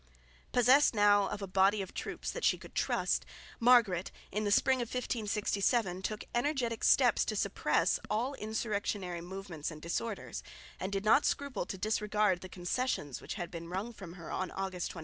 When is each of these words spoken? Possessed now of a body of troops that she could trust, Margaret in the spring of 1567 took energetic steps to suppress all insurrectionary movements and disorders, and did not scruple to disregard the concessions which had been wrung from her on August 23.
Possessed 0.51 0.95
now 0.95 1.27
of 1.27 1.43
a 1.43 1.47
body 1.47 1.79
of 1.79 1.93
troops 1.93 2.31
that 2.31 2.43
she 2.43 2.57
could 2.57 2.73
trust, 2.73 3.23
Margaret 3.59 4.09
in 4.31 4.45
the 4.45 4.51
spring 4.51 4.77
of 4.81 4.87
1567 4.87 6.01
took 6.01 6.23
energetic 6.33 6.83
steps 6.83 7.23
to 7.25 7.35
suppress 7.35 7.99
all 8.09 8.33
insurrectionary 8.33 9.21
movements 9.21 9.69
and 9.69 9.79
disorders, 9.79 10.41
and 10.79 10.91
did 10.91 11.05
not 11.05 11.27
scruple 11.27 11.67
to 11.67 11.77
disregard 11.77 12.41
the 12.41 12.49
concessions 12.49 13.21
which 13.21 13.35
had 13.35 13.51
been 13.51 13.69
wrung 13.69 13.93
from 13.93 14.13
her 14.13 14.31
on 14.31 14.49
August 14.49 14.89
23. 14.89 14.99